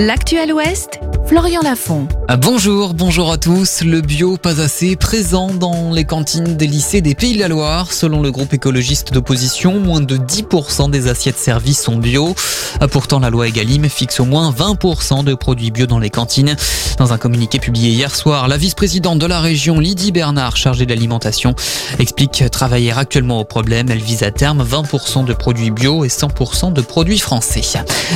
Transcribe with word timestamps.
L'actuel 0.00 0.50
Ouest, 0.54 0.98
Florian 1.30 1.60
Lafont. 1.62 2.08
Ah, 2.26 2.36
bonjour, 2.36 2.92
bonjour 2.92 3.30
à 3.30 3.38
tous. 3.38 3.82
Le 3.84 4.00
bio 4.00 4.36
pas 4.36 4.60
assez 4.60 4.96
présent 4.96 5.54
dans 5.54 5.92
les 5.92 6.04
cantines 6.04 6.56
des 6.56 6.66
lycées 6.66 7.02
des 7.02 7.14
Pays 7.14 7.34
de 7.34 7.38
la 7.38 7.46
Loire. 7.46 7.92
Selon 7.92 8.20
le 8.20 8.32
groupe 8.32 8.52
écologiste 8.52 9.12
d'opposition, 9.12 9.78
moins 9.78 10.00
de 10.00 10.16
10% 10.16 10.90
des 10.90 11.06
assiettes 11.06 11.38
servies 11.38 11.74
sont 11.74 11.96
bio. 11.98 12.34
Ah, 12.80 12.88
pourtant, 12.88 13.20
la 13.20 13.30
loi 13.30 13.46
Egalim 13.46 13.88
fixe 13.88 14.18
au 14.18 14.24
moins 14.24 14.50
20% 14.50 15.22
de 15.22 15.34
produits 15.34 15.70
bio 15.70 15.86
dans 15.86 16.00
les 16.00 16.10
cantines. 16.10 16.56
Dans 16.98 17.12
un 17.12 17.18
communiqué 17.18 17.60
publié 17.60 17.90
hier 17.90 18.12
soir, 18.12 18.48
la 18.48 18.56
vice-présidente 18.56 19.20
de 19.20 19.26
la 19.26 19.38
région, 19.38 19.78
Lydie 19.78 20.10
Bernard, 20.10 20.56
chargée 20.56 20.84
de 20.84 20.90
l'alimentation, 20.92 21.54
explique 22.00 22.50
travailler 22.50 22.90
actuellement 22.90 23.38
au 23.38 23.44
problème. 23.44 23.86
Elle 23.88 24.02
vise 24.02 24.24
à 24.24 24.32
terme 24.32 24.64
20% 24.64 25.24
de 25.24 25.32
produits 25.32 25.70
bio 25.70 26.04
et 26.04 26.08
100% 26.08 26.72
de 26.72 26.80
produits 26.80 27.20
français. 27.20 27.62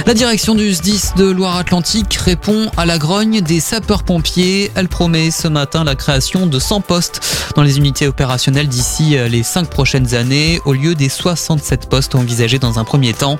La 0.04 0.14
direction 0.14 0.56
du 0.56 0.74
SDIS 0.74 1.12
de 1.16 1.30
Loire-Atlantique 1.30 2.12
répond 2.14 2.70
à 2.76 2.86
la 2.86 2.98
grogne 3.04 3.42
des 3.42 3.60
sapeurs-pompiers. 3.60 4.72
Elle 4.74 4.88
promet 4.88 5.30
ce 5.30 5.46
matin 5.46 5.84
la 5.84 5.94
création 5.94 6.46
de 6.46 6.58
100 6.58 6.80
postes 6.80 7.20
dans 7.54 7.62
les 7.62 7.76
unités 7.76 8.08
opérationnelles 8.08 8.66
d'ici 8.66 9.18
euh, 9.18 9.28
les 9.28 9.42
5 9.42 9.68
prochaines 9.68 10.14
années, 10.14 10.58
au 10.64 10.72
lieu 10.72 10.94
des 10.94 11.10
67 11.10 11.90
postes 11.90 12.14
envisagés 12.14 12.58
dans 12.58 12.78
un 12.78 12.84
premier 12.84 13.12
temps. 13.12 13.38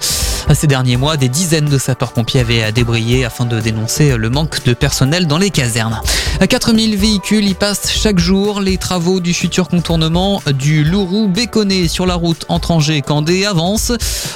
Ces 0.53 0.67
derniers 0.67 0.99
mois, 0.99 1.17
des 1.17 1.31
dizaines 1.31 1.71
de 1.71 1.79
sapeurs-pompiers 1.79 2.41
avaient 2.41 2.73
débrayé 2.73 3.25
afin 3.25 3.47
de 3.47 3.59
dénoncer 3.59 4.19
le 4.19 4.29
manque 4.29 4.63
de 4.65 4.75
personnel 4.75 5.27
dans 5.27 5.39
les 5.39 5.49
casernes. 5.49 5.99
4000 6.47 6.97
véhicules 6.99 7.49
y 7.49 7.55
passent 7.55 7.91
chaque 7.91 8.19
jour. 8.19 8.61
Les 8.61 8.77
travaux 8.77 9.21
du 9.21 9.33
futur 9.33 9.69
contournement 9.69 10.43
du 10.53 10.85
Lourou 10.85 11.29
Béconné 11.29 11.89
sur 11.89 12.05
la 12.05 12.17
route 12.17 12.45
entre 12.51 12.73
Angers 12.73 12.97
et 12.97 13.03
Candé 13.03 13.47
avancent. 13.47 13.93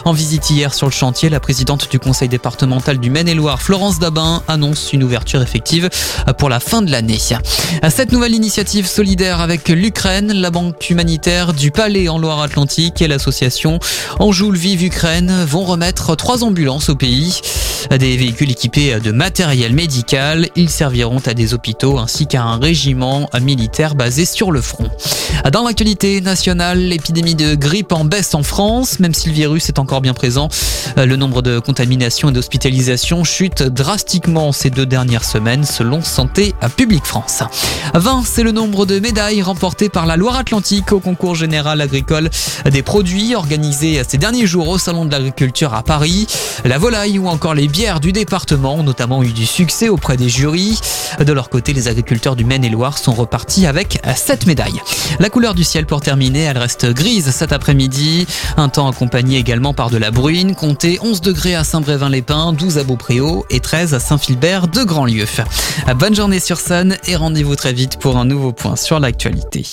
En 0.07 0.13
visite 0.13 0.49
hier 0.49 0.73
sur 0.73 0.87
le 0.87 0.93
chantier, 0.93 1.29
la 1.29 1.41
présidente 1.41 1.91
du 1.91 1.99
conseil 1.99 2.31
départemental 2.31 2.99
du 2.99 3.11
Maine-et-Loire, 3.11 3.61
Florence 3.61 3.99
Dabin, 3.99 4.43
annonce 4.49 4.95
une 4.95 5.05
ouverture 5.05 5.18
effective 5.43 5.89
pour 6.39 6.49
la 6.49 6.61
fin 6.61 6.83
de 6.83 6.91
l'année. 6.91 7.19
Cette 7.89 8.13
nouvelle 8.13 8.35
initiative 8.35 8.87
solidaire 8.87 9.41
avec 9.41 9.69
l'Ukraine, 9.69 10.33
la 10.33 10.51
banque 10.51 10.91
humanitaire 10.91 11.53
du 11.53 11.71
Palais 11.71 12.09
en 12.09 12.19
Loire-Atlantique 12.19 13.03
et 13.03 13.09
l'association 13.09 13.79
Anjou 14.19 14.51
Vive 14.53 14.85
Ukraine 14.85 15.45
vont 15.45 15.65
remettre 15.65 16.17
trois 16.17 16.45
ambulances 16.45 16.89
au 16.89 16.97
pays. 16.97 17.41
Des 17.91 18.17
véhicules 18.17 18.51
équipés 18.51 18.99
de 19.01 19.13
matériel 19.13 19.73
médical, 19.73 20.49
ils 20.57 20.71
serviront 20.71 21.21
à 21.27 21.35
des 21.35 21.55
hôpitaux 21.55 21.99
ainsi 21.99 22.27
qu'à 22.27 22.43
un 22.43 22.59
régiment 22.59 23.29
militaire 23.41 23.95
basé 23.95 24.25
sur 24.25 24.51
le 24.51 24.61
front. 24.61 24.91
Dans 25.53 25.65
l'actualité 25.65 26.21
nationale, 26.21 26.79
l'épidémie 26.79 27.35
de 27.35 27.55
grippe 27.55 27.93
en 27.93 28.05
baisse 28.05 28.35
en 28.35 28.43
France, 28.43 28.99
même 29.01 29.15
si 29.15 29.29
le 29.29 29.35
virus 29.35 29.69
est 29.69 29.79
encore 29.79 30.01
bien 30.01 30.15
présent. 30.15 30.49
Le 30.97 31.17
nombre 31.17 31.43
de 31.43 31.59
contaminations 31.59 32.31
et 32.31 32.33
d'hospitalisations 32.33 33.25
chute 33.25 33.63
drastiquement 33.63 34.53
ces 34.53 34.71
deux 34.71 34.87
dernières 34.87 35.25
semaines 35.25 35.65
selon 35.65 36.03
Santé 36.03 36.55
publique 36.77 37.07
France. 37.07 37.43
20, 37.95 38.23
c'est 38.27 38.43
le 38.43 38.53
nombre 38.53 38.85
de 38.85 38.99
médailles 38.99 39.43
remportées 39.43 39.89
par 39.89 40.07
la 40.07 40.17
Loire-Atlantique 40.17 40.93
au 40.93 41.01
concours 41.01 41.35
général 41.35 41.81
agricole 41.81 42.31
des 42.71 42.83
produits 42.83 43.35
organisé 43.35 44.03
ces 44.07 44.19
derniers 44.19 44.47
jours 44.47 44.69
au 44.69 44.79
Salon 44.79 45.05
de 45.05 45.13
l'Agriculture 45.13 45.75
à 45.75 45.83
Paris. 45.83 46.27
La 46.65 46.79
volaille 46.79 47.19
ou 47.19 47.29
encore 47.29 47.55
bières 47.69 48.01
du 48.01 48.13
département 48.13 48.75
ont 48.75 48.83
notamment 48.83 49.23
eu 49.23 49.33
du 49.33 49.47
succès 49.47 49.89
auprès 49.89 50.17
des 50.17 50.29
jurys. 50.29 50.81
De 51.19 51.33
leur 51.33 51.49
côté, 51.49 51.73
les 51.73 51.89
agriculteurs 51.89 52.37
du 52.37 52.45
Maine-et-Loire 52.45 52.99
sont 52.99 53.13
repartis 53.13 53.67
avec 53.67 54.01
7 54.15 54.47
médailles. 54.47 54.81
La 55.21 55.31
couleur 55.31 55.55
du 55.55 55.65
ciel 55.65 55.87
pour 55.87 56.01
terminer, 56.01 56.41
elle 56.41 56.59
reste 56.59 56.87
grise 56.93 57.31
cet 57.31 57.53
après-midi. 57.53 58.27
Un 58.57 58.69
temps 58.69 58.89
accompagné 58.89 59.39
également 59.39 59.75
par 59.75 59.91
de 59.91 59.97
la 59.97 60.11
bruine. 60.11 60.55
Comptez 60.55 60.99
11 61.03 61.21
degrés 61.21 61.55
à 61.55 61.65
Saint-Brévin-les-Pins, 61.65 62.53
12 62.53 62.79
à 62.79 62.85
Beaupréau 62.85 63.47
et 63.51 63.61
13 63.61 63.95
à 63.95 64.01
Saint-Philbert 64.01 64.69
de 64.69 64.83
Grandlieu. 64.83 65.27
Bonne 65.97 66.15
journée 66.15 66.41
sur 66.41 66.59
Sun 66.59 66.97
et 67.07 67.17
rendez-vous 67.17 67.57
très 67.57 67.73
vite 67.73 67.99
pour 67.99 68.17
un 68.17 68.25
nouveau 68.25 68.53
point 68.53 68.77
sur 68.77 68.99
l'actualité. 69.01 69.65